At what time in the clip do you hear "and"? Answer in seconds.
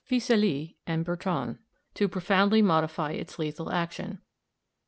0.87-1.05